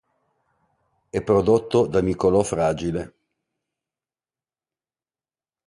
È 1.11 1.21
prodotto 1.21 1.85
da 1.85 2.01
Nicolò 2.01 2.41
Fragile. 2.41 3.13